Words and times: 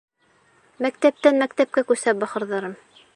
Мәктәптән 0.85 1.37
мәктәпкә 1.43 1.87
күсә 1.93 2.17
бахырҙарым. 2.25 2.79